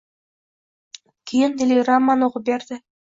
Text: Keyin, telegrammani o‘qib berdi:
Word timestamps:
Keyin, 1.33 1.53
telegrammani 1.59 2.29
o‘qib 2.31 2.49
berdi: 2.49 2.81